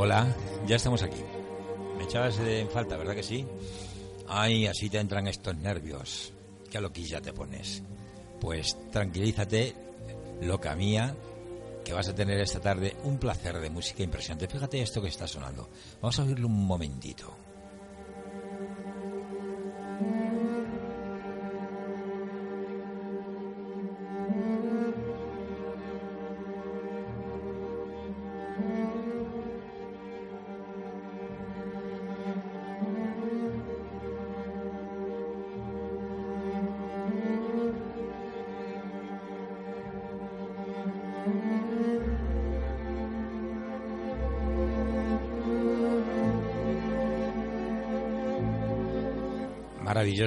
[0.00, 0.32] Hola,
[0.64, 1.20] ya estamos aquí.
[1.96, 3.44] Me echabas en falta, ¿verdad que sí?
[4.28, 6.32] Ay, así te entran estos nervios.
[6.70, 7.82] Qué loquilla te pones.
[8.40, 9.74] Pues tranquilízate,
[10.42, 11.16] loca mía,
[11.84, 14.46] que vas a tener esta tarde un placer de música impresionante.
[14.46, 15.68] Fíjate esto que está sonando.
[16.00, 17.36] Vamos a oírlo un momentito.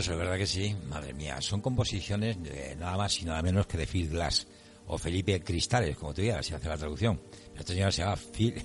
[0.01, 0.75] Maravilloso, ¿verdad que sí?
[0.89, 4.47] Madre mía, son composiciones de nada más y nada menos que de Phil Glass
[4.87, 7.21] o Felipe Cristales, como tú digas, si hace la traducción.
[7.55, 8.55] Este señor se llama Phil,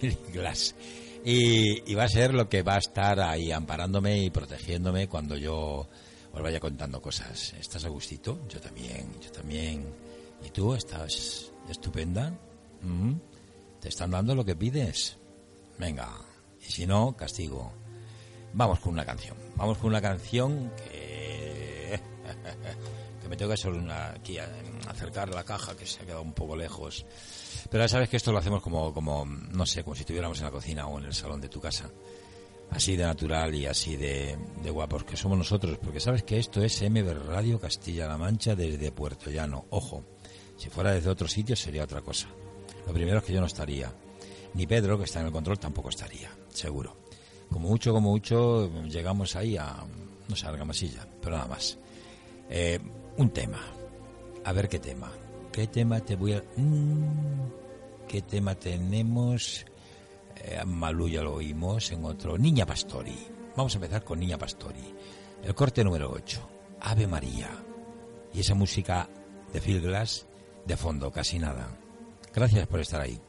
[0.32, 0.76] Glass.
[1.24, 5.88] Y, va a ser lo que va a estar ahí amparándome y protegiéndome cuando yo
[6.32, 7.54] os vaya contando cosas.
[7.54, 8.46] ¿Estás a gustito?
[8.48, 9.84] Yo también, yo también.
[10.46, 10.74] ¿Y tú?
[10.74, 12.38] ¿Estás estupenda?
[12.82, 13.14] ¿Mm?
[13.80, 15.16] ¿Te están dando lo que pides?
[15.76, 16.08] Venga.
[16.60, 17.72] Y si no, castigo.
[18.52, 19.37] Vamos con una canción.
[19.58, 22.00] Vamos con una canción que.
[23.28, 24.38] me tengo que hacer una, aquí
[24.88, 27.04] acercar la caja que se ha quedado un poco lejos.
[27.68, 30.44] Pero ya sabes que esto lo hacemos como, como, no sé, como si estuviéramos en
[30.44, 31.90] la cocina o en el salón de tu casa.
[32.70, 35.76] Así de natural y así de, de guapos que somos nosotros.
[35.82, 39.66] Porque sabes que esto es MB Radio Castilla-La Mancha desde Puerto Llano.
[39.70, 40.04] Ojo,
[40.56, 42.28] si fuera desde otro sitio sería otra cosa.
[42.86, 43.92] Lo primero es que yo no estaría.
[44.54, 47.07] Ni Pedro, que está en el control, tampoco estaría, seguro.
[47.50, 49.84] Como mucho, como mucho, llegamos ahí a,
[50.28, 50.52] no sé, a
[51.20, 51.78] pero nada más.
[52.50, 52.78] Eh,
[53.16, 53.60] un tema.
[54.44, 55.10] A ver qué tema.
[55.52, 56.42] ¿Qué tema te voy a...?
[56.56, 57.50] Mm,
[58.06, 59.66] ¿Qué tema tenemos?
[60.36, 62.38] Eh, Malú ya lo oímos en otro.
[62.38, 63.18] Niña Pastori.
[63.56, 64.94] Vamos a empezar con Niña Pastori.
[65.42, 66.48] El corte número 8.
[66.80, 67.50] Ave María.
[68.32, 69.08] Y esa música
[69.52, 70.26] de Phil Glass
[70.64, 71.68] de fondo, casi nada.
[72.32, 73.20] Gracias por estar ahí.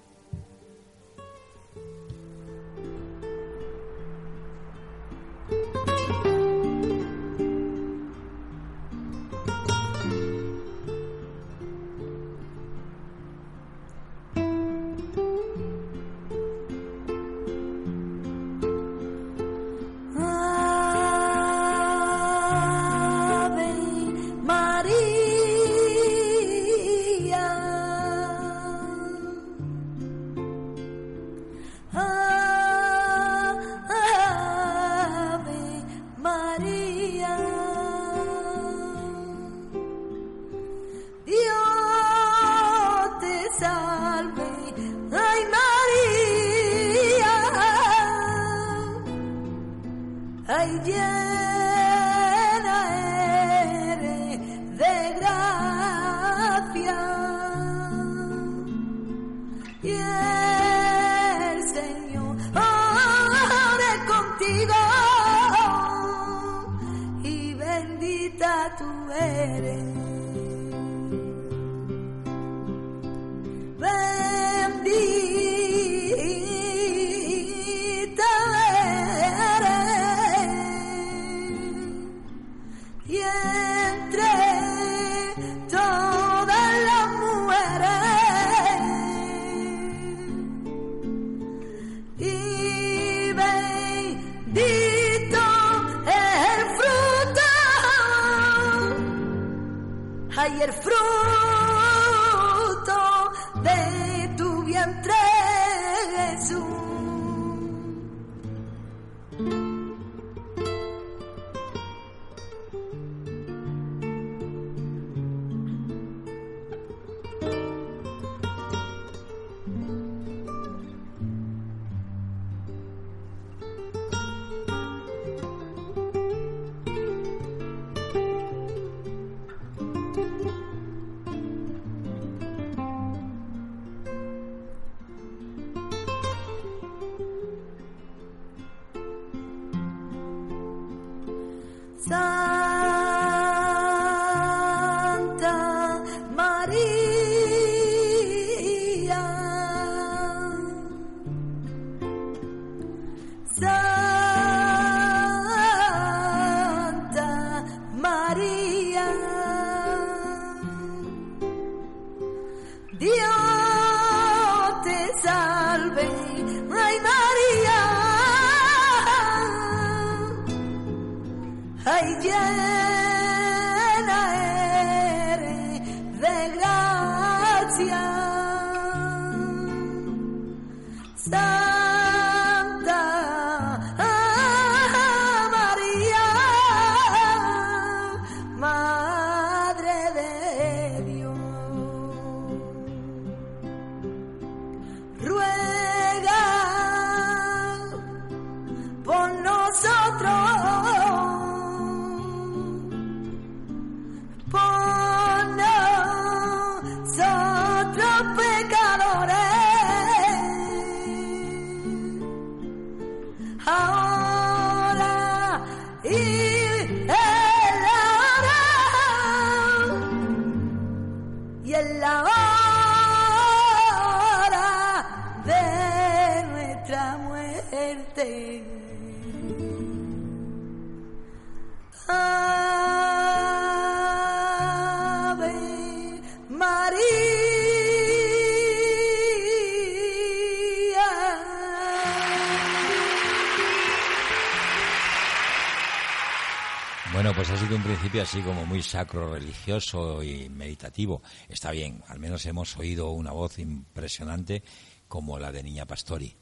[248.17, 251.21] Así como muy sacro, religioso y meditativo.
[251.47, 254.63] Está bien, al menos hemos oído una voz impresionante
[255.07, 256.35] como la de Niña Pastori.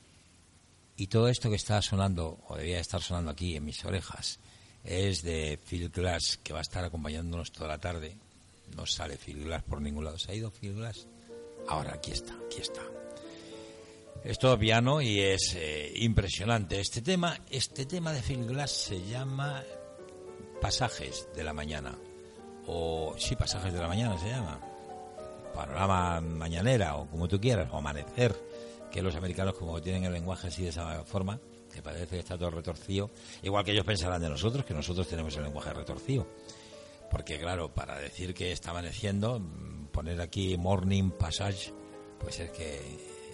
[0.96, 4.40] Y todo esto que está sonando, o debía estar sonando aquí en mis orejas,
[4.84, 8.16] es de Phil Glass, que va a estar acompañándonos toda la tarde.
[8.75, 10.18] No sale Phil Glass por ningún lado.
[10.18, 11.06] ¿Se ha ido Phil Glass?
[11.68, 12.81] Ahora, aquí está, aquí está.
[14.24, 16.80] Es todo piano y es eh, impresionante.
[16.80, 19.64] Este tema, este tema de Phil Glass se llama
[20.62, 21.95] pasajes de la mañana,
[22.65, 24.59] o sí, pasajes de la mañana se llama,
[25.54, 28.36] panorama mañanera, o como tú quieras, o amanecer,
[28.92, 31.39] que los americanos como tienen el lenguaje así de esa forma,
[31.74, 33.09] que parece que está todo retorcido,
[33.44, 36.27] igual que ellos pensarán de nosotros, que nosotros tenemos el lenguaje retorcido.
[37.09, 39.42] Porque claro, para decir que está amaneciendo,
[39.92, 41.74] poner aquí morning passage,
[42.19, 42.80] pues es que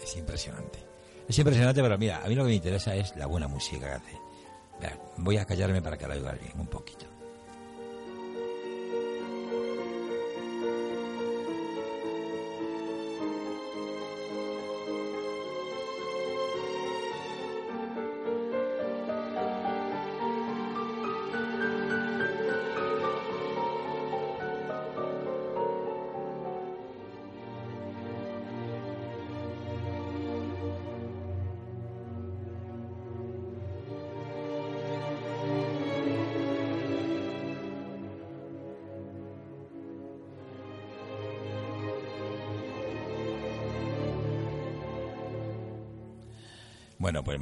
[0.03, 0.79] es impresionante.
[1.27, 3.93] Es impresionante, pero mira, a mí lo que me interesa es la buena música que
[3.93, 4.97] hace.
[5.17, 7.12] voy a callarme para que la oiga bien un poquito.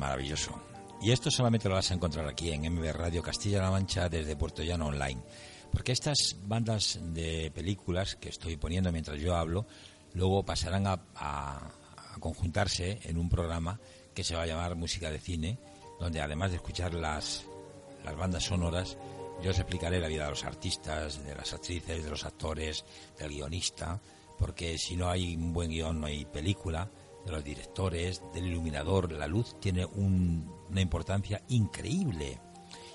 [0.01, 0.59] Maravilloso.
[0.99, 4.63] Y esto solamente lo vas a encontrar aquí en MB Radio Castilla-La Mancha desde Puerto
[4.63, 5.21] Llano Online.
[5.71, 9.65] Porque estas bandas de películas que estoy poniendo mientras yo hablo,
[10.13, 11.71] luego pasarán a,
[12.19, 13.79] conjuntarse en un programa
[14.13, 15.57] que se va a llamar Música de Cine,
[15.99, 17.45] donde además de escuchar las,
[18.03, 18.97] las bandas sonoras,
[19.41, 22.83] yo os explicaré la vida de los artistas, de las actrices, de los actores,
[23.17, 23.99] del guionista,
[24.37, 26.89] porque si no hay un buen guion no hay película
[27.25, 32.39] de los directores, del iluminador, la luz tiene una importancia increíble.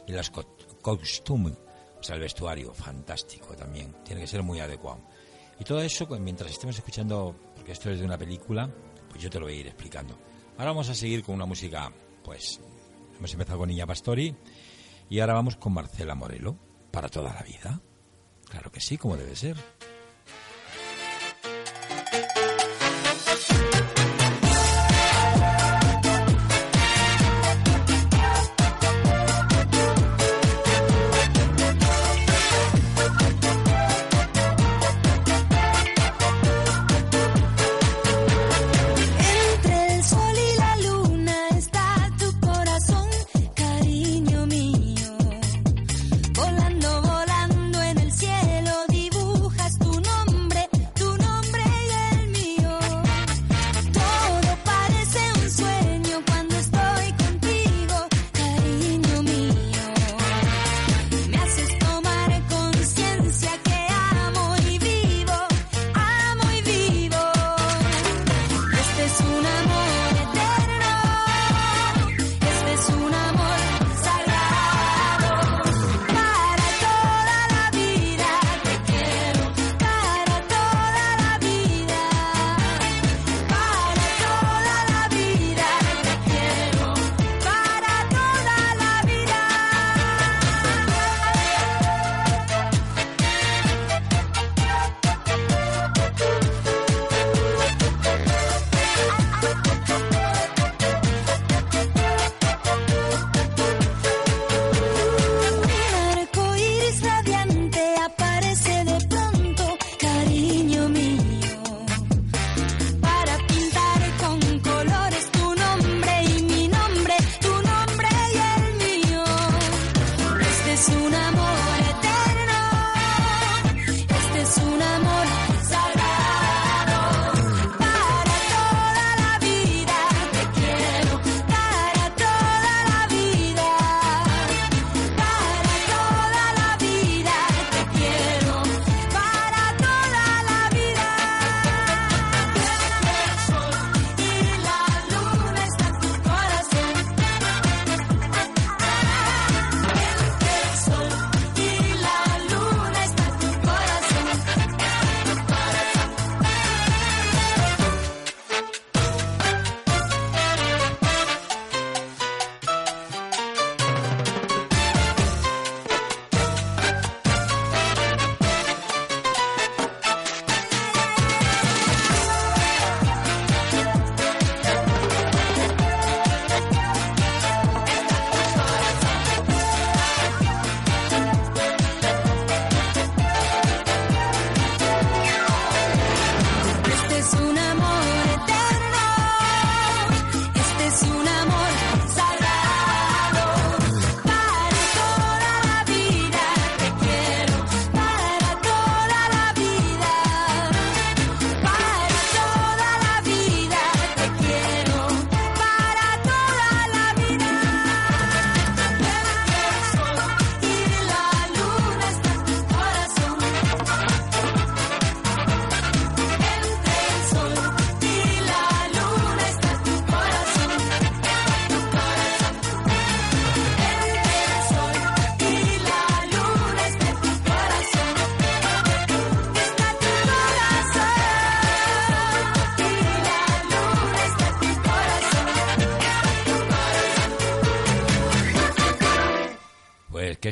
[0.06, 1.54] Y las costumes,
[1.98, 5.00] o sea, el vestuario, fantástico también, tiene que ser muy adecuado.
[5.58, 8.70] Y todo eso, pues, mientras estemos escuchando, porque esto es de una película,
[9.08, 10.18] pues yo te lo voy a ir explicando.
[10.58, 11.92] Ahora vamos a seguir con una música,
[12.22, 12.60] pues,
[13.18, 14.34] hemos empezado con Niña Pastori
[15.08, 16.56] y ahora vamos con Marcela Morelo,
[16.90, 17.80] para toda la vida.
[18.48, 19.56] Claro que sí, como debe ser.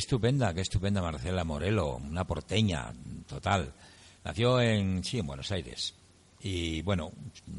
[0.05, 2.93] Estupenda, qué estupenda Marcela Morelo, una porteña
[3.27, 3.73] total.
[4.23, 5.95] Nació en, sí, en Buenos Aires.
[6.41, 7.11] Y bueno,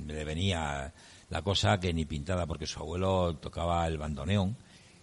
[0.06, 0.94] le venía
[1.32, 4.56] la cosa que ni pintada porque su abuelo tocaba el bandoneón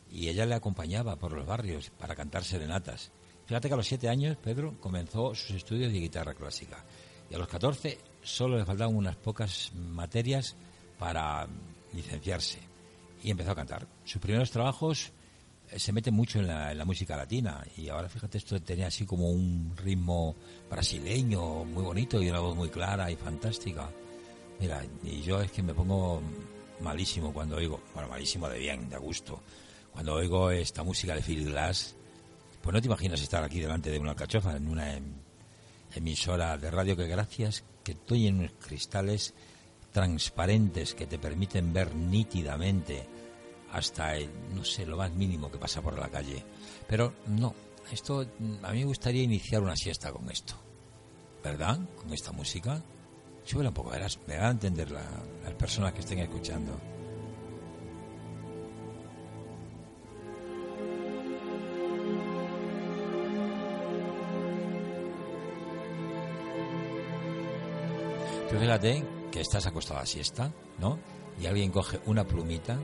[0.09, 3.11] y ella le acompañaba por los barrios para cantar serenatas.
[3.47, 6.85] Fíjate que a los siete años Pedro comenzó sus estudios de guitarra clásica
[7.29, 10.55] y a los catorce solo le faltaban unas pocas materias
[10.97, 11.49] para
[11.93, 12.61] licenciarse
[13.21, 13.89] y empezó a cantar.
[14.05, 15.13] Sus primeros trabajos
[15.77, 19.73] se meten mucho en la, música latina y ahora fíjate esto tenía así como un
[19.77, 20.35] ritmo
[20.71, 23.89] brasileño muy bonito y una voz muy clara y fantástica.
[24.61, 26.21] Mira, y yo es que me pongo
[26.81, 29.41] malísimo cuando oigo, bueno, malísimo de bien, de gusto,
[29.93, 31.95] cuando oigo esta música de Phil Glass,
[32.61, 35.05] pues no te imaginas estar aquí delante de una alcachofa en una em,
[35.95, 39.35] emisora de radio que gracias que estoy en unos cristales
[39.93, 43.07] transparentes que te permiten ver nítidamente
[43.73, 46.45] hasta el, no sé, lo más mínimo que pasa por la calle.
[46.87, 47.55] Pero no,
[47.91, 48.21] esto
[48.63, 50.55] a mí me gustaría iniciar una siesta con esto.
[51.43, 51.81] ¿Verdad?
[51.97, 52.81] Con esta música.
[53.45, 56.79] Súbela un poco, verás, me va a entender las personas que estén escuchando.
[68.73, 70.99] Fíjate que estás acostado a siesta, ¿no?
[71.41, 72.79] Y alguien coge una plumita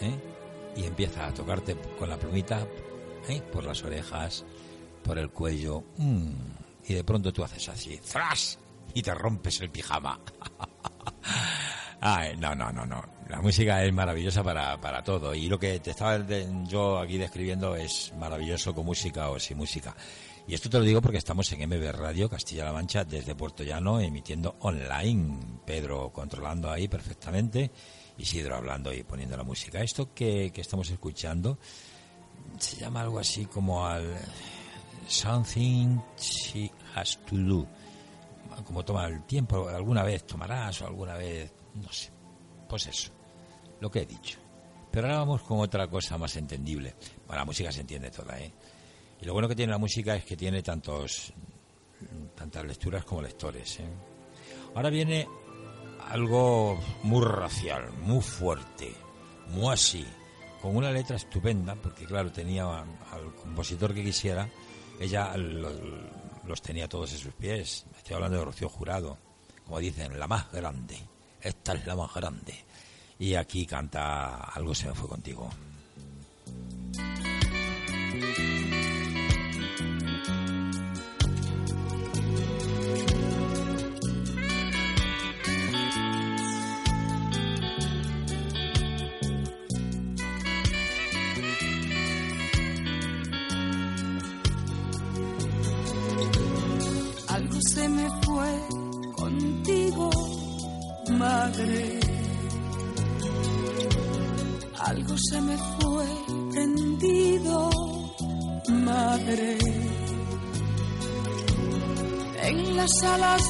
[0.00, 0.18] ¿eh?
[0.76, 2.66] y empieza a tocarte con la plumita
[3.28, 3.42] ¿eh?
[3.52, 4.44] por las orejas,
[5.02, 6.32] por el cuello, mm,
[6.88, 8.58] y de pronto tú haces así, ¡zras!
[8.94, 10.18] y te rompes el pijama.
[12.00, 13.04] Ay, no, no, no, no.
[13.28, 15.34] La música es maravillosa para, para todo.
[15.34, 16.18] Y lo que te estaba
[16.64, 19.94] yo aquí describiendo es maravilloso con música o sin música.
[20.46, 24.00] Y esto te lo digo porque estamos en MB Radio Castilla-La Mancha desde Puerto Llano
[24.00, 25.38] emitiendo online.
[25.66, 27.70] Pedro controlando ahí perfectamente,
[28.18, 29.80] Isidro hablando y poniendo la música.
[29.80, 31.58] Esto que, que estamos escuchando
[32.58, 34.16] se llama algo así como al
[35.06, 37.66] Something She Has to Do.
[38.64, 42.10] Como toma el tiempo, alguna vez tomarás o alguna vez, no sé.
[42.68, 43.10] Pues eso,
[43.80, 44.38] lo que he dicho.
[44.90, 46.94] Pero ahora vamos con otra cosa más entendible.
[47.26, 48.52] Bueno, la música se entiende toda, ¿eh?
[49.20, 51.32] Y lo bueno que tiene la música es que tiene tantos,
[52.34, 53.80] tantas lecturas como lectores.
[53.80, 53.88] ¿eh?
[54.74, 55.26] Ahora viene
[56.08, 58.94] algo muy racial, muy fuerte,
[59.48, 60.06] muy así,
[60.62, 64.48] con una letra estupenda, porque claro, tenía al compositor que quisiera,
[64.98, 67.86] ella los, tenía todos en sus pies.
[67.96, 69.18] Estoy hablando de Rocío Jurado,
[69.64, 70.98] como dicen, la más grande.
[71.40, 72.54] Esta es la más grande.
[73.20, 75.50] Y aquí canta Algo se me fue contigo.
[104.80, 106.06] Algo se me fue
[106.52, 107.70] prendido,
[108.68, 109.56] madre.
[112.42, 113.42] En las alas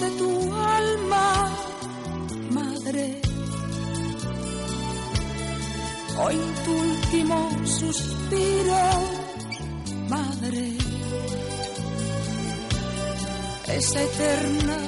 [0.00, 1.50] de tu alma,
[2.50, 3.20] madre.
[6.18, 8.82] Hoy tu último suspiro,
[10.08, 10.76] madre.
[13.66, 14.78] Esa eterna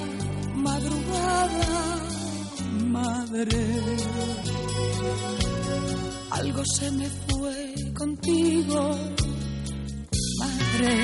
[0.55, 1.88] madrugada
[3.03, 3.65] madre.
[6.31, 8.81] Algo se me fue contigo,
[10.41, 10.95] madre.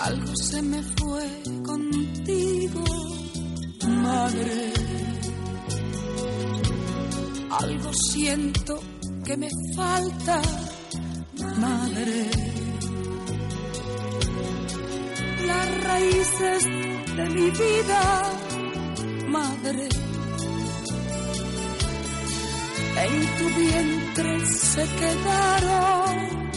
[0.00, 1.26] Algo se me fue
[1.64, 2.84] contigo,
[3.86, 4.72] madre.
[7.50, 8.91] Algo siento
[9.24, 10.40] que me falta,
[11.58, 12.30] madre.
[15.46, 16.64] Las raíces
[17.16, 18.22] de mi vida,
[19.28, 19.88] madre.
[23.04, 26.50] En tu vientre se quedaron,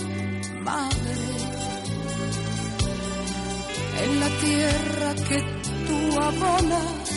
[0.63, 1.15] madre.
[4.03, 5.39] En la tierra que
[5.87, 7.09] tú abonas,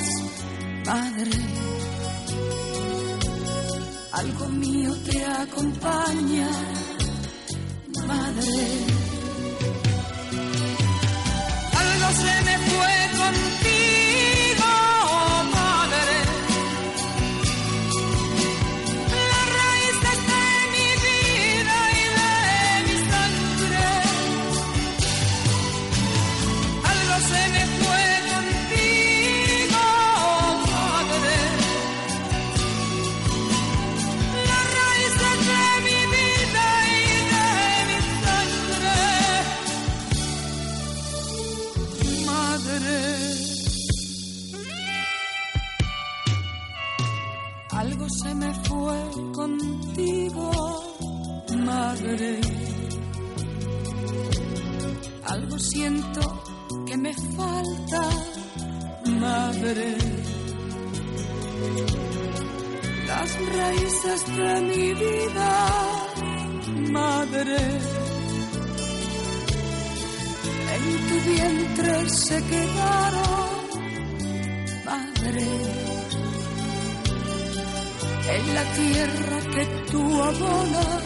[0.87, 1.58] madre
[4.19, 6.49] algo mío te acompaña,
[59.21, 59.97] madre.
[63.07, 65.51] Las raíces de mi vida,
[66.91, 67.59] madre.
[70.75, 73.49] En tu vientre se quedaron,
[74.85, 75.89] madre
[78.31, 81.03] en la tierra que tú abonas,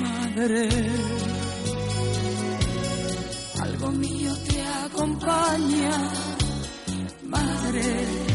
[0.00, 1.35] madre.
[3.92, 6.10] Mío te acompaña,
[7.22, 8.25] madre.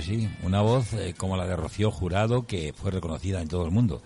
[0.00, 0.28] Sí.
[0.42, 4.02] Una voz eh, como la de Rocío Jurado que fue reconocida en todo el mundo.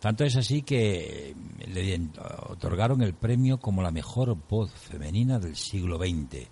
[0.00, 1.34] Tanto es así que eh,
[1.68, 2.00] le
[2.48, 6.48] otorgaron el premio como la mejor voz femenina del siglo XX,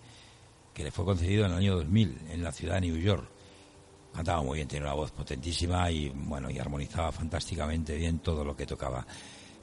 [0.74, 3.28] que le fue concedido en el año 2000 en la ciudad de New York.
[4.12, 8.56] Cantaba muy bien, tenía una voz potentísima y bueno, y armonizaba fantásticamente bien todo lo
[8.56, 9.06] que tocaba.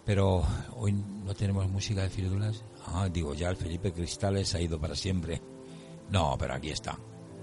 [0.06, 0.44] Pero
[0.76, 2.64] hoy no tenemos música de Firidulas.
[2.86, 5.42] Ah, digo, ya el Felipe Cristales ha ido para siempre.
[6.10, 6.98] No, pero aquí está.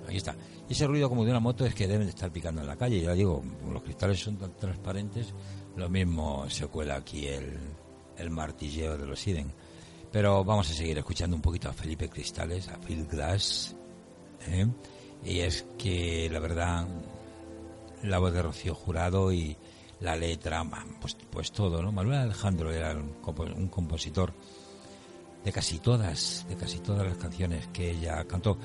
[0.06, 0.36] Aquí está.
[0.68, 3.00] Ese ruido como de una moto es que deben de estar picando en la calle.
[3.00, 5.34] Ya digo, los cristales son tan transparentes,
[5.76, 7.58] lo mismo se cuela aquí el,
[8.16, 9.52] el martilleo de los Iden.
[10.10, 13.74] Pero vamos a seguir escuchando un poquito a Felipe Cristales, a Phil Glass.
[14.46, 14.66] ¿eh?
[15.24, 16.86] Y es que la verdad,
[18.02, 19.56] la voz de Rocío Jurado y
[20.00, 20.64] la letra,
[21.00, 21.92] pues, pues todo, ¿no?
[21.92, 24.34] Manuel Alejandro era un compositor
[25.44, 28.58] de casi todas, de casi todas las canciones que ella cantó.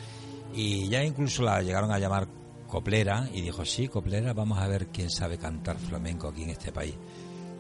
[0.54, 2.28] Y ya incluso la llegaron a llamar
[2.68, 6.72] coplera y dijo, sí, coplera, vamos a ver quién sabe cantar flamenco aquí en este
[6.72, 6.96] país.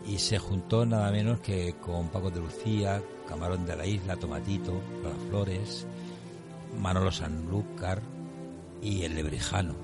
[0.06, 4.82] Y se juntó nada menos que con Paco de Lucía, Camarón de la Isla, Tomatito,
[5.02, 5.86] Lola Flores,
[6.80, 8.02] Manolo Sanlúcar
[8.82, 9.76] y El Lebrijano.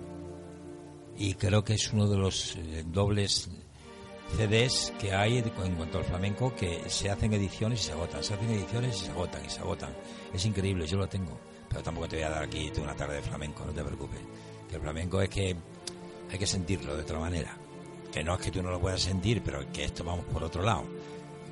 [1.18, 3.50] Y creo que es uno de los eh, dobles
[4.38, 8.34] CDs que hay en cuanto al flamenco que se hacen ediciones y se agotan, se
[8.34, 9.94] hacen ediciones y se agotan y se agotan.
[10.34, 11.40] Es increíble, yo lo tengo,
[11.74, 14.20] pero tampoco te voy a dar aquí una tarde de flamenco, no te preocupes.
[14.70, 15.56] Que el flamenco es que
[16.32, 17.58] hay que sentirlo de otra manera.
[18.12, 20.62] Que no es que tú no lo puedas sentir, pero que esto vamos por otro
[20.62, 20.86] lado.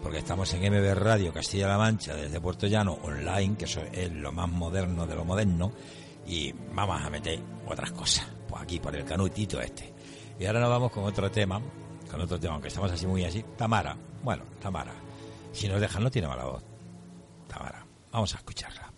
[0.01, 4.31] Porque estamos en MB Radio Castilla-La Mancha desde Puerto Llano online, que eso es lo
[4.31, 5.71] más moderno de lo moderno,
[6.27, 9.91] y vamos a meter otras cosas, pues aquí por el canutito este.
[10.39, 11.59] Y ahora nos vamos con otro tema,
[12.09, 13.43] con otro tema, aunque estamos así muy así.
[13.57, 14.93] Tamara, bueno, Tamara.
[15.51, 16.63] Si nos dejan, no tiene mala voz.
[17.47, 18.90] Tamara, vamos a escucharla.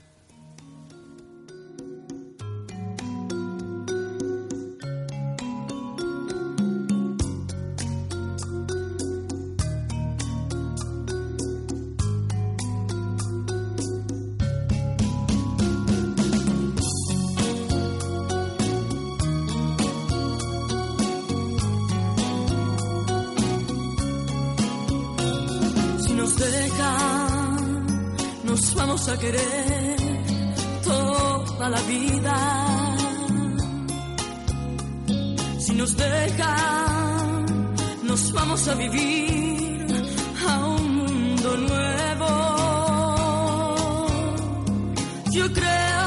[29.23, 29.95] Querer
[30.83, 32.36] toda la vida.
[35.59, 37.45] Si nos dejan,
[38.03, 39.88] nos vamos a vivir
[40.49, 42.31] a un mundo nuevo.
[45.38, 46.05] Yo creo,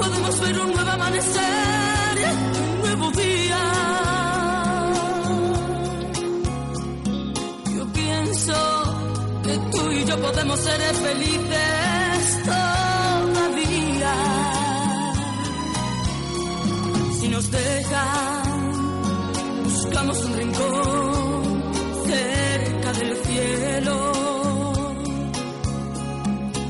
[0.00, 2.14] podemos ver un nuevo amanecer,
[2.64, 3.62] un nuevo día.
[7.76, 8.58] Yo pienso
[9.44, 11.69] que tú y yo podemos ser felices
[17.50, 18.42] nos dejan,
[19.64, 21.62] buscamos un rincón
[22.06, 24.12] cerca del cielo.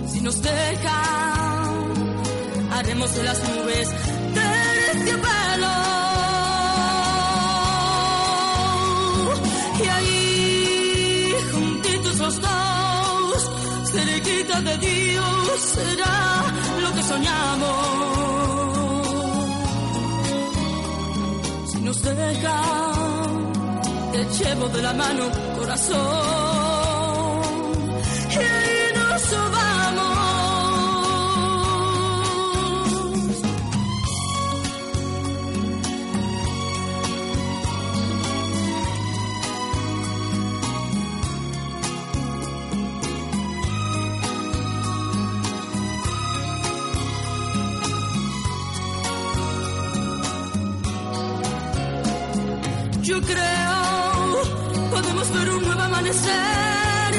[0.06, 1.92] Si nos dejan,
[2.72, 3.88] haremos de las nubes
[4.34, 5.76] terciopelo.
[9.82, 13.50] Y ahí, juntitos los dos,
[13.92, 16.44] cerquita de Dios, será
[16.82, 18.19] lo que soñamos.
[22.04, 23.52] Nos dejan,
[24.12, 25.24] te llevo de la mano,
[25.58, 26.49] corazón.
[53.10, 53.74] Yo creo
[54.88, 57.10] podemos ver un nuevo amanecer,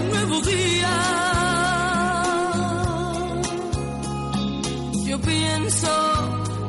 [0.00, 0.94] un nuevo día.
[5.08, 5.88] Yo pienso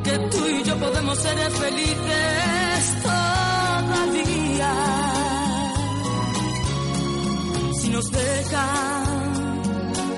[0.03, 4.73] que tú y yo podemos ser felices todavía.
[7.81, 9.61] Si nos dejan,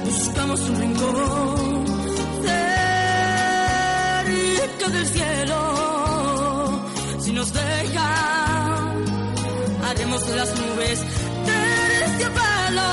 [0.06, 1.86] buscamos un rincón
[4.24, 5.60] cerca del cielo.
[7.20, 8.53] Si nos dejan,
[10.04, 11.00] haremos de las nubes
[11.46, 12.92] terciopelo.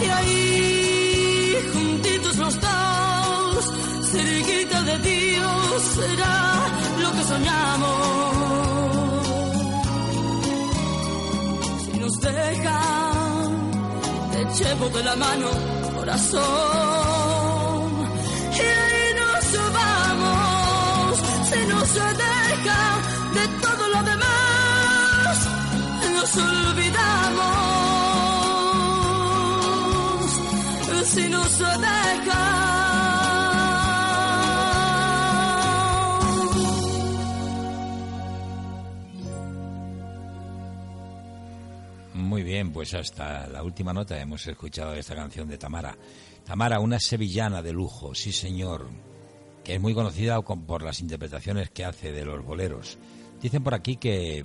[0.00, 3.72] Y ahí, juntitos los dos,
[4.12, 6.66] cerquita de Dios, será
[7.02, 7.96] lo que soñamos.
[11.84, 13.70] Si nos dejan,
[14.32, 15.48] te llevo de la mano,
[15.96, 16.40] corazón.
[18.52, 21.18] Y ahí nos vamos,
[21.50, 22.89] si nos deja
[26.36, 27.56] olvidamos.
[31.12, 31.50] Si nos.
[42.14, 45.96] Muy bien, pues hasta la última nota hemos escuchado esta canción de Tamara.
[46.44, 48.88] Tamara, una sevillana de lujo, sí señor,
[49.64, 52.98] que es muy conocida con- por las interpretaciones que hace de los boleros.
[53.40, 54.44] Dicen por aquí que,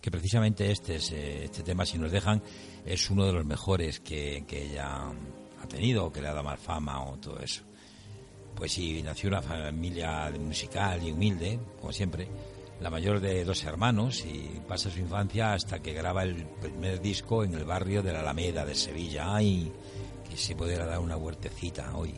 [0.00, 2.42] que precisamente este, es, eh, este tema, si nos dejan,
[2.84, 5.10] es uno de los mejores que, que ella
[5.62, 7.62] ha tenido, que le ha dado más fama o todo eso.
[8.54, 12.28] Pues sí, nació una familia musical y humilde, como siempre,
[12.80, 17.44] la mayor de dos hermanos y pasa su infancia hasta que graba el primer disco
[17.44, 19.34] en el barrio de la Alameda de Sevilla.
[19.34, 19.72] Ay,
[20.28, 22.14] que se pudiera dar una huertecita hoy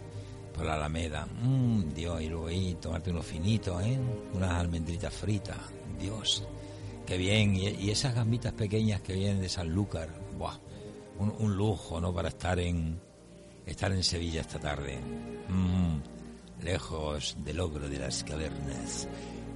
[0.55, 1.27] por la Alameda.
[1.27, 3.99] Mmm, Dios, y luego ahí tomarte unos finitos, ¿eh?
[4.35, 5.59] Unas almendritas fritas.
[5.99, 6.47] Dios,
[7.11, 7.57] qué bien.
[7.57, 10.57] Y, esas gambitas pequeñas que vienen de Sanlúcar, buah,
[11.19, 12.15] un, lujo, ¿no?
[12.15, 13.01] Para estar en,
[13.67, 15.01] estar en Sevilla esta tarde.
[15.49, 19.09] Mm, lejos del ogro de las cavernas.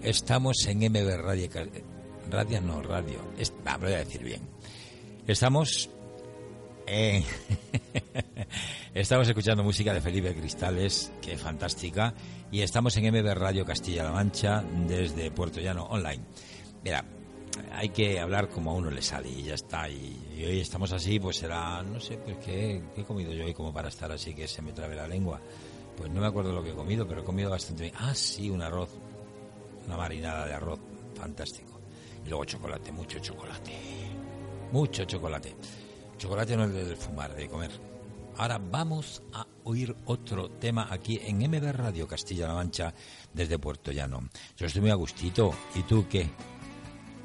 [0.02, 1.48] Estamos en MB Radio.
[2.28, 3.20] Radio no, radio.
[3.38, 4.40] Es, voy a decir bien.
[5.28, 5.88] Estamos
[8.94, 12.14] estamos escuchando música de Felipe Cristales, que fantástica,
[12.50, 16.20] y estamos en MB Radio Castilla-La Mancha desde Puerto Llano Online.
[16.82, 17.04] Mira,
[17.72, 19.88] hay que hablar como a uno le sale y ya está.
[19.88, 23.54] Y, hoy estamos así, pues será, no sé, pues ¿qué, qué he comido yo hoy
[23.54, 25.40] como para estar así que se me trabe la lengua.
[25.96, 27.94] Pues no me acuerdo lo que he comido, pero he comido bastante bien.
[27.98, 28.90] Ah, sí, un arroz,
[29.86, 30.80] una marinada de arroz,
[31.14, 31.80] fantástico.
[32.24, 33.72] Y luego chocolate, mucho chocolate,
[34.72, 35.54] mucho chocolate.
[36.18, 37.70] Chocolate no es de fumar, de comer.
[38.36, 42.92] Ahora vamos a oír otro tema aquí en MB Radio Castilla-La Mancha
[43.32, 44.28] desde Puerto Llano.
[44.56, 45.54] Yo estoy muy a gustito.
[45.76, 46.28] ¿Y tú qué?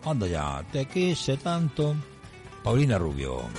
[0.05, 1.95] Anda ya, te quise tanto.
[2.63, 3.49] Paulina Rubio.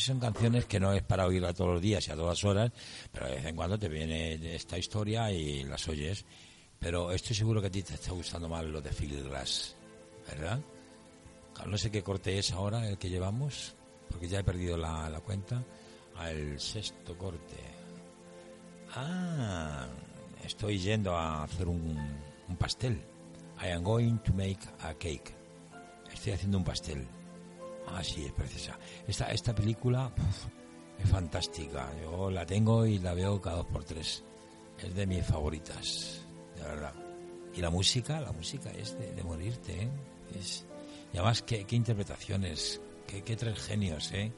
[0.00, 0.06] ¿Ves?
[0.06, 2.72] Son canciones que no es para oírla todos los días y a todas horas,
[3.12, 6.24] pero de vez en cuando te viene esta historia y las oyes.
[6.78, 9.76] Pero estoy seguro que a ti te está gustando más lo de Phil Glass,
[10.28, 10.60] ¿verdad?
[11.66, 13.74] No sé qué corte es ahora el que llevamos,
[14.08, 15.62] porque ya he perdido la, la cuenta.
[16.16, 17.56] Al sexto corte.
[18.94, 19.86] Ah,
[20.44, 21.98] estoy yendo a hacer un,
[22.48, 23.00] un pastel.
[23.62, 25.34] I am going to make a cake.
[26.12, 27.06] Estoy haciendo un pastel.
[27.92, 28.78] Ah, sí, es preciosa.
[29.06, 30.12] Esta, esta película
[30.98, 31.90] es fantástica.
[32.02, 34.24] Yo la tengo y la veo cada dos por tres.
[34.78, 36.22] Es de mis favoritas,
[36.56, 36.94] de verdad.
[37.54, 39.90] Y la música, la música es de, de morirte, ¿eh?
[40.38, 40.64] Es,
[41.12, 44.32] y además, qué, qué interpretaciones, qué, qué tres genios, ¿eh?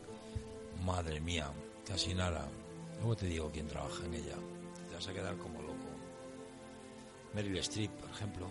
[0.84, 1.52] Madre mía,
[1.86, 2.48] casi nada.
[2.98, 4.36] Luego te digo quién trabaja en ella.
[4.88, 5.74] Te vas a quedar como loco.
[7.34, 8.46] Meryl Streep, por ejemplo.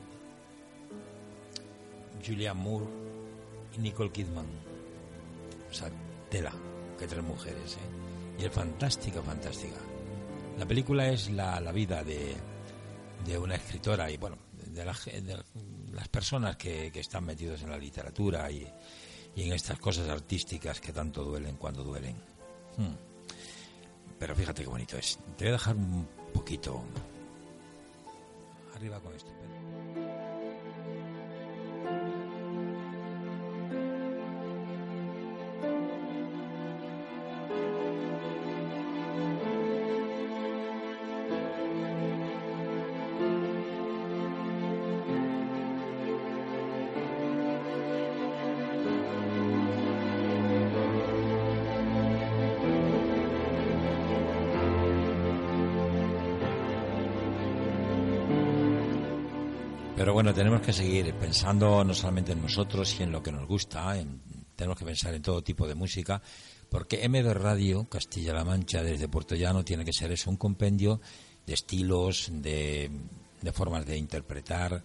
[2.26, 2.86] Julianne Moore
[3.76, 4.71] y Nicole Kidman.
[5.72, 5.90] O sea,
[6.30, 6.52] tela,
[7.00, 8.42] que tres mujeres, ¿eh?
[8.42, 9.80] Y es fantástica, fantástica.
[10.58, 12.36] La película es la, la vida de,
[13.26, 15.38] de una escritora y, bueno, de, la de
[15.94, 18.68] las personas que, que están metidos en la literatura y,
[19.36, 22.16] y en estas cosas artísticas que tanto duelen cuando duelen.
[22.78, 22.96] Hmm.
[24.20, 25.18] Pero fíjate qué bonito es.
[25.38, 26.84] Te voy a dejar un poquito
[28.76, 29.32] arriba con esto.
[60.34, 64.22] Tenemos que seguir pensando no solamente en nosotros y en lo que nos gusta, en-
[64.56, 66.22] tenemos que pensar en todo tipo de música,
[66.70, 71.02] porque MB Radio Castilla-La Mancha desde Puerto Llano tiene que ser eso, un compendio
[71.46, 72.92] de estilos, de,
[73.42, 74.84] de formas de interpretar,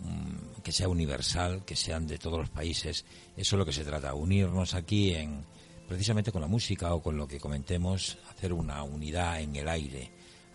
[0.00, 3.04] mm, que sea universal, que sean de todos los países.
[3.36, 5.44] Eso es lo que se trata, unirnos aquí en
[5.86, 10.10] precisamente con la música o con lo que comentemos, hacer una unidad en el aire,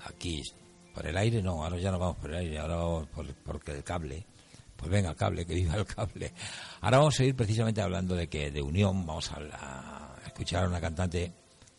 [0.05, 0.43] aquí
[0.99, 3.07] por el aire no, ahora ya no vamos por el aire, ahora
[3.45, 4.21] porque el cable.
[4.75, 6.33] Pues venga, cable, que viva el cable.
[6.81, 10.67] Ahora vamos a ir precisamente hablando de que de unión, vamos a, a escuchar a
[10.67, 11.31] una cantante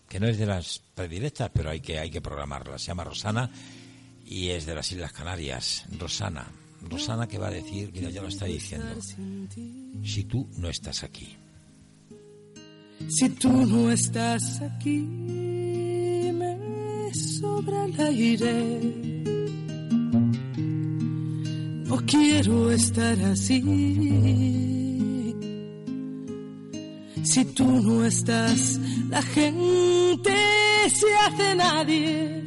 [0.08, 2.78] que no es de las predilectas, pero hay que, hay que programarla.
[2.78, 3.50] Se llama Rosana
[4.24, 5.84] y es de las Islas Canarias.
[5.98, 6.46] Rosana.
[6.88, 8.86] Rosana que va a decir, mira, ya lo está diciendo,
[10.02, 11.36] si tú no estás aquí.
[13.06, 15.69] Si tú no estás aquí,
[17.40, 18.80] me sobra el aire.
[21.86, 23.62] No quiero estar así.
[27.22, 30.34] Si tú no estás, la gente
[30.94, 32.44] se hace nadie.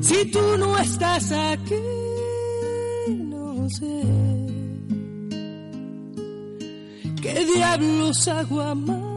[0.00, 1.74] Si tú no estás aquí,
[3.08, 4.02] no sé.
[7.22, 9.16] ¿Qué diablos hago amándote?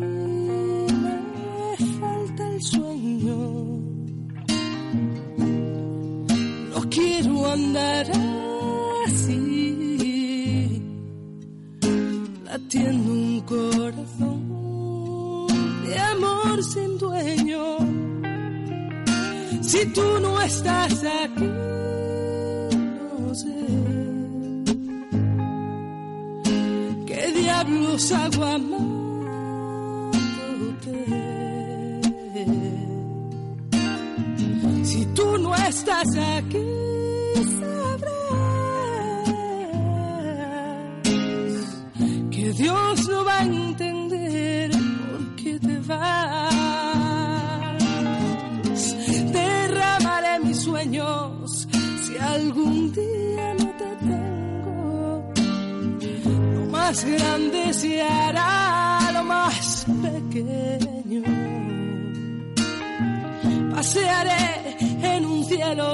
[7.51, 8.07] andar
[9.05, 10.81] así,
[12.45, 14.39] latiendo un corazón
[15.85, 17.77] de amor sin dueño.
[19.61, 21.49] Si tú no estás aquí,
[23.19, 23.55] no sé.
[27.05, 28.80] ¿Qué diablos hago amándote?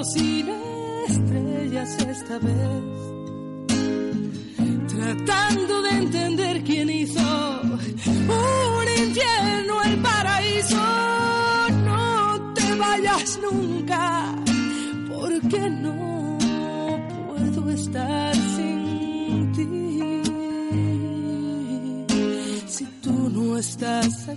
[0.03, 0.47] sin
[1.07, 2.83] estrellas esta vez,
[4.87, 10.77] tratando de entender quién hizo un infierno, el paraíso.
[11.85, 14.35] No te vayas nunca,
[15.09, 16.37] porque no
[17.27, 20.23] puedo estar sin ti
[22.67, 24.36] si tú no estás aquí.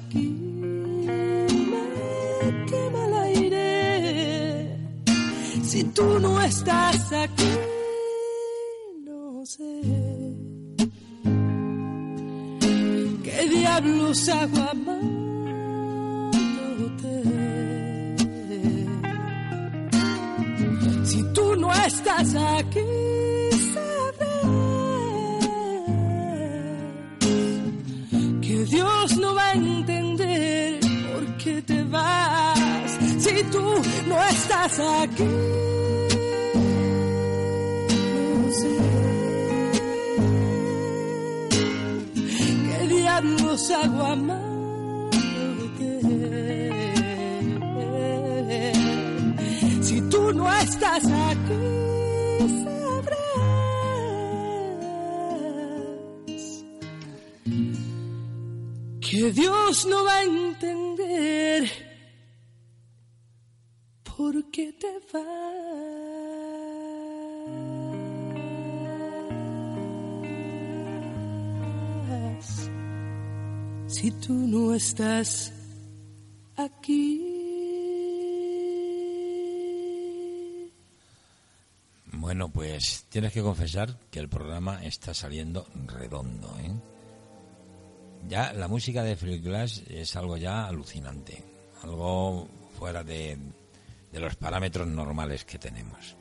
[6.00, 7.52] Tú no estás aquí,
[9.04, 9.72] no sé
[13.24, 15.16] qué diablos hago amándote.
[21.04, 22.86] Si tú no estás aquí,
[23.74, 24.46] sabrás
[28.44, 30.80] que Dios no va a entender
[31.10, 32.90] por qué te vas.
[33.18, 33.64] Si tú
[34.08, 35.24] no estás aquí,
[49.82, 51.60] Si tú no estás aquí,
[52.64, 53.40] sabrás
[59.00, 61.70] que Dios no va a entender
[64.02, 65.89] por qué te vas.
[74.00, 75.52] Si tú no estás
[76.56, 77.20] aquí.
[82.06, 86.72] Bueno, pues tienes que confesar que el programa está saliendo redondo, ¿eh?
[88.26, 91.44] Ya la música de Philip Glass es algo ya alucinante,
[91.82, 92.48] algo
[92.78, 93.36] fuera de,
[94.10, 96.16] de los parámetros normales que tenemos.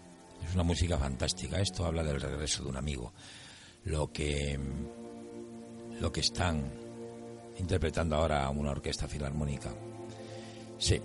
[0.45, 1.61] Es una música fantástica.
[1.61, 3.13] Esto habla del regreso de un amigo.
[3.85, 4.59] Lo que
[6.01, 6.88] lo que están
[7.59, 9.69] interpretando ahora una orquesta filarmónica.
[10.77, 10.99] Sí,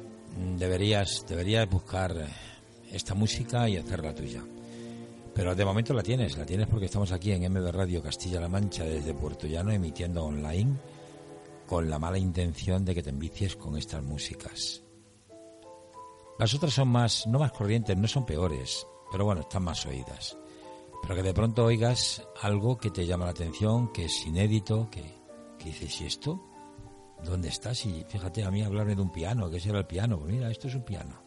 [0.56, 2.14] deberías deberías buscar
[2.90, 4.42] esta música y hacerla tuya.
[5.34, 8.84] Pero de momento la tienes, la tienes porque estamos aquí en MB Radio Castilla-La Mancha
[8.84, 10.76] desde Puerto Llano emitiendo online
[11.66, 14.82] con la mala intención de que te envicies con estas músicas.
[16.38, 20.36] Las otras son más, no más corrientes, no son peores, pero bueno, están más oídas.
[21.02, 25.23] Pero que de pronto oigas algo que te llama la atención, que es inédito, que,
[25.70, 26.40] dices, ¿y esto?
[27.22, 27.84] ¿Dónde estás?
[27.86, 30.18] Y fíjate a mí hablarme de un piano, ¿qué será el piano?
[30.18, 31.22] Pues mira, esto es un piano.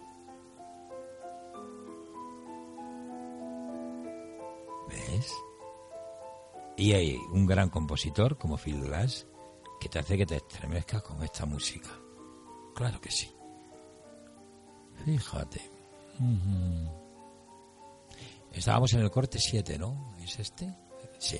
[4.90, 5.34] ¿Ves?
[6.78, 9.28] Y hay un gran compositor como Phil Glass
[9.80, 11.90] que te hace que te estremezcas con esta música.
[12.76, 13.32] Claro que sí.
[15.06, 15.62] Fíjate.
[18.52, 20.16] Estábamos en el corte 7, ¿no?
[20.20, 20.74] ¿Es este?
[21.20, 21.40] Sí.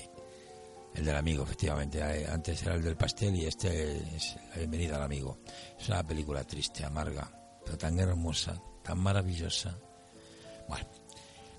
[0.98, 2.00] El del amigo, efectivamente.
[2.00, 5.38] Eh, Antes era el del pastel y este es la bienvenida al amigo.
[5.78, 7.30] Es una película triste, amarga,
[7.64, 9.78] pero tan hermosa, tan maravillosa.
[10.68, 10.88] Bueno,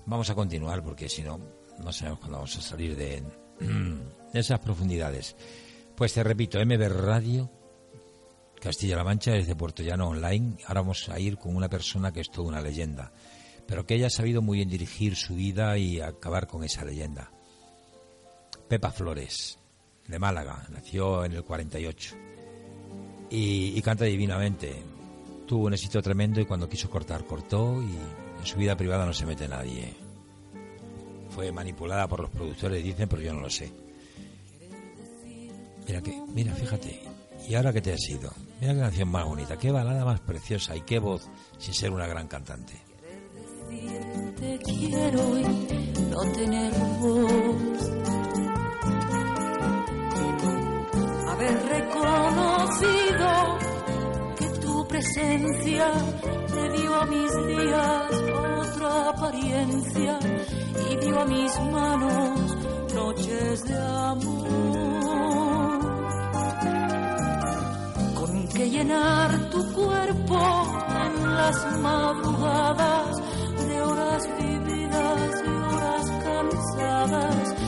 [0.04, 1.40] vamos a continuar porque si no,
[1.78, 3.22] no sabemos cuándo vamos a salir de,
[4.34, 5.34] esas profundidades.
[5.96, 7.50] Pues te repito, MB Radio,
[8.60, 10.58] Castilla-La Mancha, desde Puerto Llano Online.
[10.66, 13.10] Ahora vamos a ir con una persona que es toda una leyenda,
[13.66, 17.32] pero que ella ha sabido muy bien dirigir su vida y acabar con esa leyenda.
[18.70, 19.58] Pepa Flores,
[20.06, 22.14] de Málaga, nació en el 48
[23.28, 24.72] y, canta divinamente.
[25.44, 27.96] Tuvo un éxito tremendo y cuando quiso cortar, cortó y
[28.38, 29.92] en su vida privada no se mete nadie.
[31.30, 33.72] Fue manipulada por los productores, dicen, pero yo no lo sé.
[35.88, 37.02] Mira que, mira, fíjate.
[37.48, 38.32] ¿Y ahora qué te ha sido?
[38.60, 42.06] Mira qué canción más bonita, qué balada más preciosa y qué voz sin ser una
[42.06, 42.74] gran cantante.
[44.38, 45.42] Te quiero y
[46.08, 47.99] no tener voz.
[51.40, 53.30] Haber reconocido
[54.36, 55.90] que tu presencia
[56.54, 58.12] le dio a mis días
[58.58, 60.18] otra apariencia
[60.90, 62.56] y dio a mis manos
[62.94, 64.50] noches de amor.
[68.16, 70.38] Con que llenar tu cuerpo
[71.06, 73.16] en las madrugadas
[73.66, 77.59] de horas vividas y horas cansadas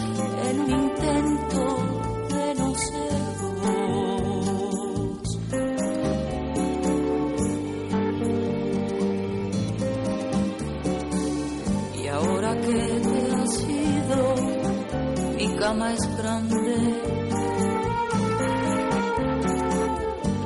[15.72, 16.76] cama es grande.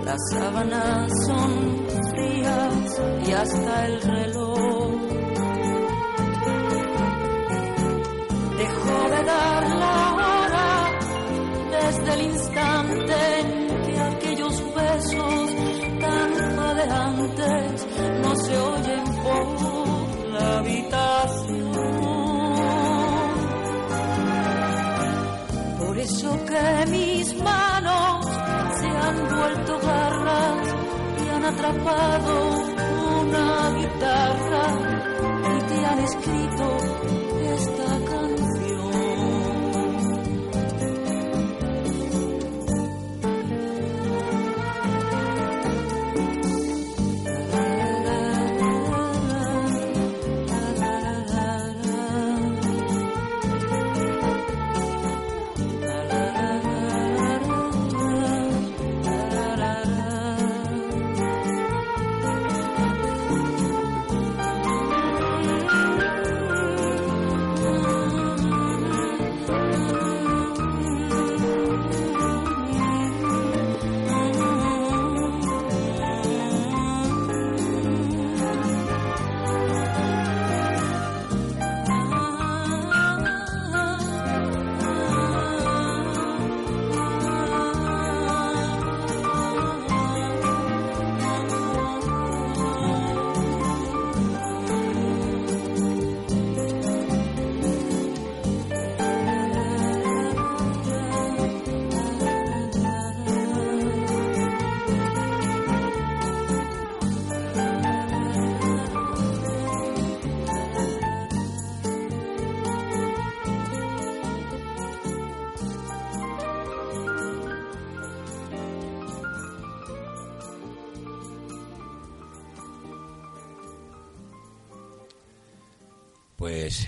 [0.05, 1.51] Las sábanas son
[2.11, 4.91] frías y hasta el reloj
[8.63, 10.69] dejó de dar la hora
[11.77, 15.51] desde el instante en que aquellos besos
[16.05, 17.76] tan jadeantes
[26.45, 28.27] que mis manos
[28.79, 30.75] se han vuelto garras
[31.25, 32.35] y han atrapado
[33.21, 34.65] una guitarra
[35.57, 36.76] y te han escrito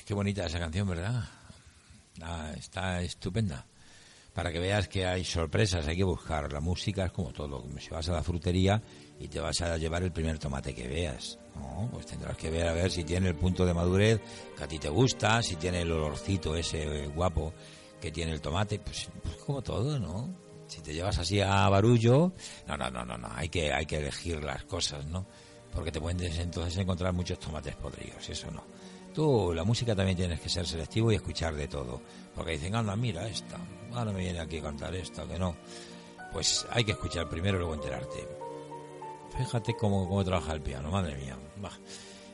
[0.09, 1.23] qué bonita esa canción, ¿verdad?
[2.23, 3.67] Ah, está estupenda.
[4.33, 6.51] Para que veas que hay sorpresas, hay que buscar.
[6.51, 7.63] La música es como todo.
[7.79, 8.83] Si vas a la frutería
[9.21, 11.91] y te vas a llevar el primer tomate que veas, ¿no?
[11.93, 14.19] pues tendrás que ver a ver si tiene el punto de madurez
[14.57, 17.53] que a ti te gusta, si tiene el olorcito ese guapo
[18.01, 20.35] que tiene el tomate, pues, pues como todo, ¿no?
[20.69, 22.33] Si te llevas así a barullo,
[22.67, 25.27] no, no, no, no, no, hay que, hay que elegir las cosas, ¿no?
[25.71, 28.78] Porque te puedes entonces encontrar muchos tomates podridos, eso no.
[29.19, 32.01] Tú, la música también tienes que ser selectivo y escuchar de todo.
[32.37, 33.59] Porque dicen, anda, mira esta,
[33.93, 35.57] ahora me viene aquí a cantar esta, que no.
[36.33, 38.29] Pues hay que escuchar primero y luego enterarte.
[39.37, 41.37] Fíjate cómo, cómo trabaja el piano, madre mía.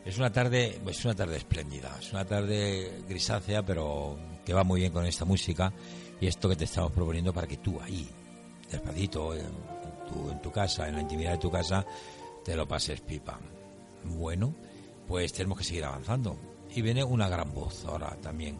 [0.04, 4.80] Es una tarde, pues una tarde espléndida, es una tarde grisácea, pero que va muy
[4.80, 5.72] bien con esta música
[6.20, 8.06] y esto que te estamos proponiendo para que tú ahí,
[8.70, 9.46] despacito, en
[10.06, 11.86] tu, en tu casa, en la intimidad de tu casa,
[12.44, 13.40] te lo pases pipa.
[14.04, 14.54] Bueno,
[15.08, 16.52] pues tenemos que seguir avanzando.
[16.74, 18.58] Y viene una gran voz ahora también,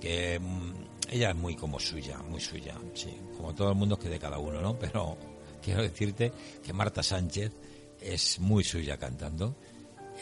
[0.00, 0.72] que mm,
[1.10, 4.38] ella es muy como suya, muy suya, sí, como todo el mundo que de cada
[4.38, 4.78] uno, ¿no?
[4.78, 5.16] Pero
[5.62, 6.32] quiero decirte
[6.62, 7.52] que Marta Sánchez
[8.00, 9.56] es muy suya cantando,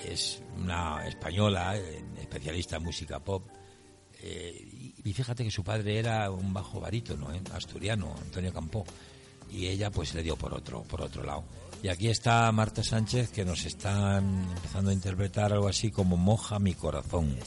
[0.04, 1.76] es una española,
[2.20, 3.48] especialista en música pop,
[4.22, 7.40] eh, y fíjate que su padre era un bajo barítono, ¿eh?
[7.52, 8.84] asturiano, Antonio Campó,
[9.50, 11.44] y ella pues le dio por otro, por otro lado.
[11.86, 16.58] Y aquí está Marta Sánchez que nos está empezando a interpretar algo así como Moja
[16.58, 17.38] mi corazón.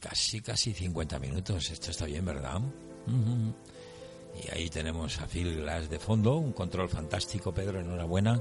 [0.00, 1.70] Casi, casi 50 minutos.
[1.70, 2.60] Esto está bien, ¿verdad?
[4.40, 8.40] Y ahí tenemos a Phil Glass de fondo, un control fantástico, Pedro, enhorabuena.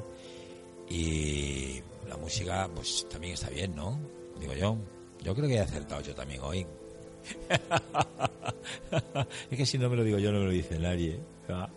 [0.89, 3.99] Y la música, pues también está bien, ¿no?
[4.39, 4.77] Digo yo.
[5.23, 6.65] Yo creo que he acertado yo también hoy.
[9.51, 11.19] es que si no me lo digo yo, no me lo dice nadie.
[11.49, 11.69] Ah.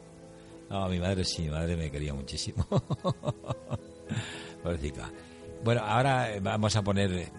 [0.70, 2.66] No, mi madre sí, mi madre me quería muchísimo.
[4.62, 5.10] Pobrecita.
[5.64, 7.10] Bueno, ahora eh, vamos a poner.
[7.12, 7.32] eh,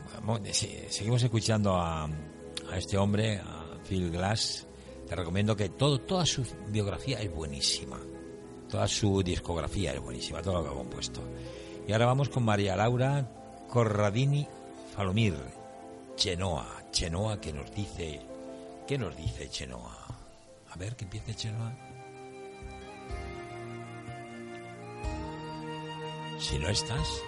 [0.51, 4.65] sí, seguimos escuchando a, a este hombre, a Phil Glass.
[5.07, 7.99] Te recomiendo que todo, toda su biografía es buenísima.
[8.67, 11.21] Toda su discografía es buenísima, todo lo que ha compuesto.
[11.87, 13.29] Y ahora vamos con María Laura
[13.69, 14.47] Corradini
[14.95, 15.35] Falomir,
[16.15, 16.83] Chenoa.
[16.91, 18.21] Chenoa que nos dice.
[18.87, 20.07] ¿Qué nos dice Chenoa?
[20.71, 21.73] A ver, que empiece Chenoa.
[26.39, 27.21] Si no estás,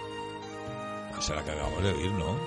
[1.18, 2.38] no será que acabamos de oír, ¿no?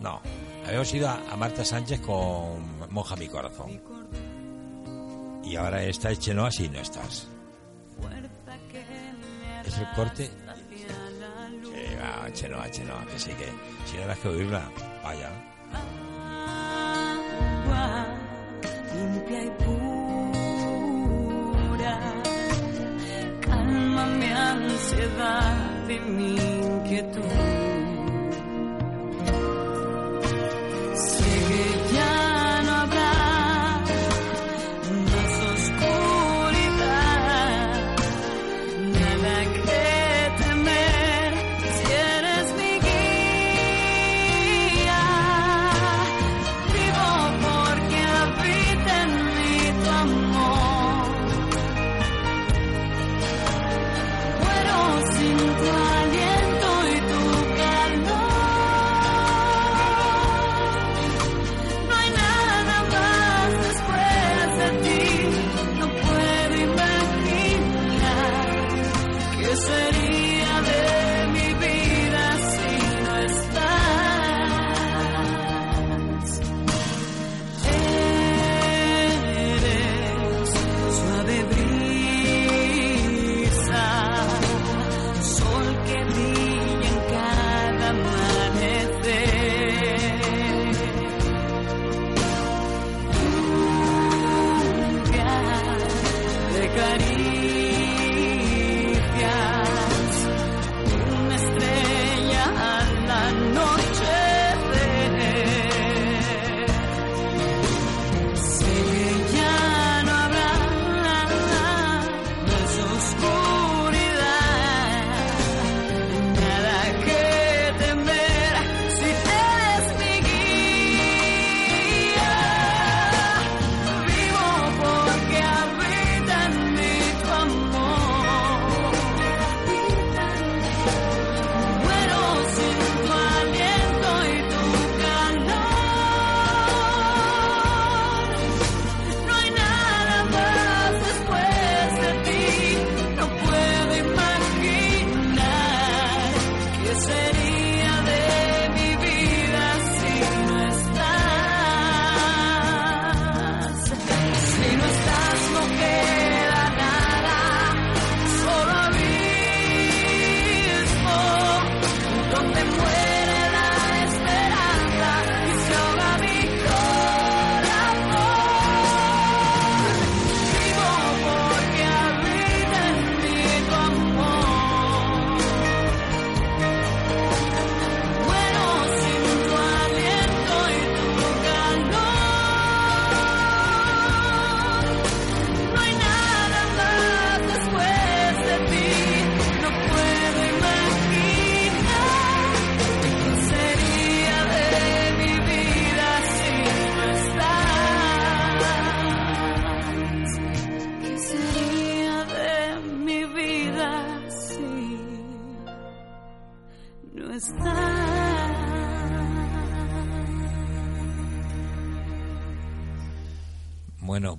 [0.00, 0.22] No,
[0.66, 3.78] habíamos ido a, a Marta Sánchez con Moja mi corazón.
[5.44, 7.28] Y ahora esta es Chenoa si no estás.
[9.66, 10.30] Es el corte.
[11.62, 13.52] Sí, va, Chenoa, Chenoa, que sí que.
[13.84, 14.62] Si no que oírla,
[15.04, 15.30] vaya.
[17.66, 18.06] agua
[18.94, 19.50] limpia y
[21.70, 22.00] pura.
[23.42, 27.41] Calma mi ansiedad y mi inquietud.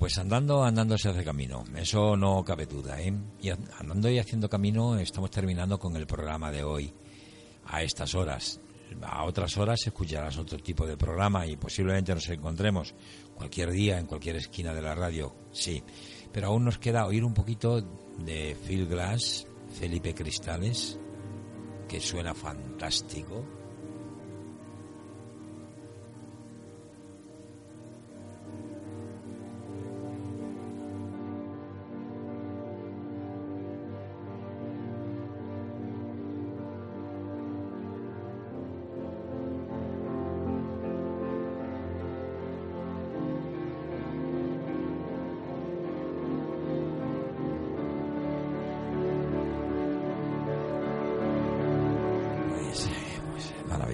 [0.03, 1.63] Pues andando, andando se hace camino.
[1.77, 3.13] Eso no cabe duda, ¿eh?
[3.41, 6.93] Y an- andando y haciendo camino estamos terminando con el programa de hoy.
[7.67, 8.59] A estas horas.
[9.01, 12.93] A otras horas escucharás otro tipo de programa y posiblemente nos encontremos
[13.33, 15.33] cualquier día en cualquier esquina de la radio.
[15.53, 15.81] Sí.
[16.33, 19.47] Pero aún nos queda oír un poquito de Phil Glass,
[19.79, 20.99] Felipe Cristales,
[21.87, 23.45] que suena fantástico.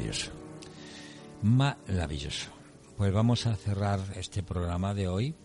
[0.09, 0.31] Maravilloso.
[1.43, 2.49] Maravilloso.
[2.97, 5.35] Pues vamos a cerrar este programa de hoy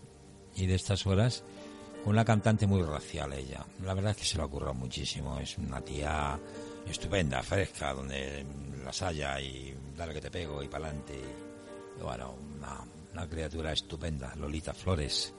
[0.55, 1.43] y de estas horas
[2.03, 3.63] con una cantante muy racial ella.
[3.83, 5.39] La verdad es que se lo ocurrió muchísimo.
[5.39, 6.39] Es una tía
[6.89, 8.43] estupenda, fresca, donde
[8.83, 11.21] las haya y dale que te pego y pa'lante.
[12.01, 15.31] Bueno, una, una criatura estupenda, Lolita Flores,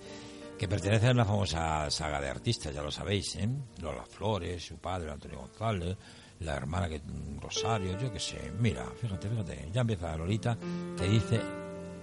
[0.57, 3.49] que pertenece a una famosa saga de artistas, ya lo sabéis, ¿eh?
[3.83, 5.97] Lola Flores, su padre Antonio González,
[6.41, 7.01] la hermana que
[7.41, 8.53] Rosario, yo qué sé.
[8.59, 10.59] Mira, fíjate, fíjate, ya empieza Lolita
[10.97, 11.41] que dice,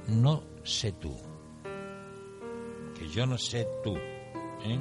[0.08, 1.16] no sé tú,
[2.98, 3.96] que yo no sé tú.
[3.96, 4.80] ¿eh?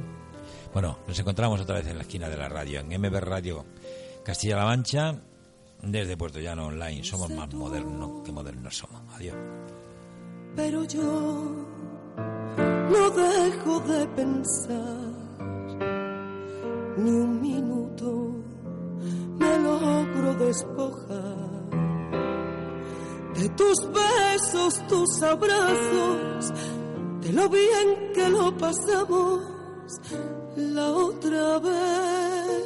[0.72, 3.64] Bueno, nos encontramos otra vez en la esquina de la radio, en MB Radio
[4.24, 5.20] Castilla-La Mancha,
[5.82, 7.02] desde Puerto Llano Online.
[7.02, 9.02] Somos más modernos que modernos somos.
[9.14, 9.36] Adiós.
[10.54, 11.66] Pero yo
[12.16, 15.12] no dejo de pensar
[16.98, 18.36] ni un minuto
[19.38, 21.52] me logro despojar
[23.34, 26.52] de tus besos, tus abrazos,
[27.20, 29.42] de lo bien que lo pasamos
[30.56, 32.64] la otra vez.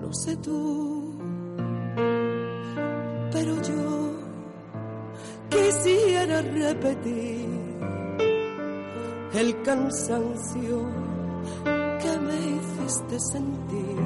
[0.00, 1.18] No sé tú,
[3.32, 4.12] pero yo
[5.50, 7.48] quisiera repetir
[9.34, 11.07] el cansancio
[12.88, 13.96] hiciste sentir.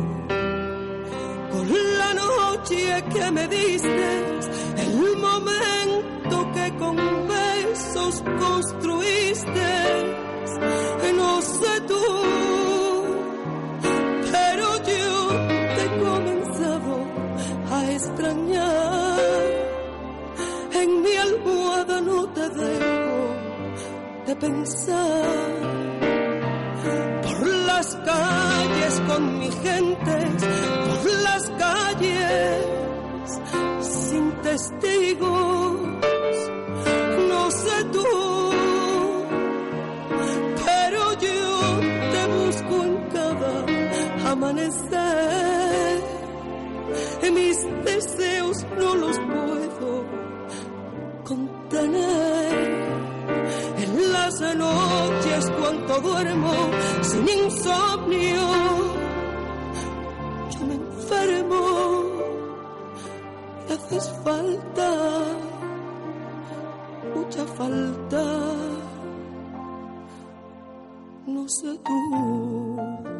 [1.53, 1.67] Por
[2.01, 4.11] la noche que me diste,
[4.87, 6.97] el momento que con
[7.29, 9.71] besos construiste,
[11.17, 12.05] no sé tú,
[14.33, 15.29] pero yo
[15.75, 16.95] te he comenzado
[17.71, 19.21] a extrañar.
[20.73, 23.37] En mi almohada no te dejo
[24.27, 25.92] de pensar.
[27.83, 30.17] Las calles con mi gente,
[30.87, 32.65] por las calles
[33.81, 35.81] sin testigos.
[37.29, 38.07] No sé tú,
[40.65, 41.81] pero yo
[42.13, 46.03] te busco en cada amanecer.
[47.35, 49.62] Mis deseos no los puedo
[55.93, 56.53] cuando duermo
[57.03, 58.41] sin insomnio,
[60.51, 62.03] yo me enfermo
[63.69, 64.91] y haces falta,
[67.15, 68.23] mucha falta.
[71.27, 73.12] No sé tú.